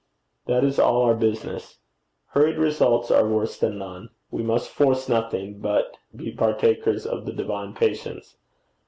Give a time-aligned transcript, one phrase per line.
[0.47, 1.77] That is all our business.
[2.31, 4.09] Hurried results are worse than none.
[4.31, 8.35] We must force nothing, but be partakers of the divine patience.